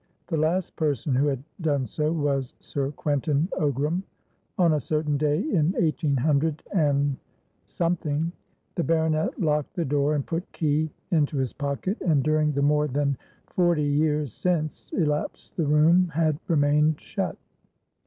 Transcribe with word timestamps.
The 0.25 0.37
last 0.37 0.75
person 0.75 1.13
who 1.13 1.27
had 1.27 1.43
done 1.61 1.85
so 1.85 2.11
was 2.11 2.55
Sir 2.59 2.89
Quentin 2.89 3.47
Ogram; 3.59 4.01
on 4.57 4.73
a 4.73 4.79
certain 4.79 5.15
day 5.15 5.41
in 5.41 5.75
eighteen 5.77 6.17
hundred 6.17 6.63
andsomething, 6.73 8.31
the 8.73 8.83
baronet 8.83 9.39
locked 9.39 9.75
the 9.75 9.85
door 9.85 10.15
and 10.15 10.25
put 10.25 10.51
key 10.53 10.89
into 11.11 11.37
his 11.37 11.53
pocket, 11.53 12.01
and 12.01 12.23
during 12.23 12.51
the 12.53 12.63
more 12.63 12.87
than 12.87 13.15
forty 13.45 13.83
years 13.85 14.33
since 14.33 14.91
elapsed 14.93 15.55
the 15.55 15.67
room 15.67 16.07
had 16.07 16.39
remained 16.47 16.99
shut. 16.99 17.37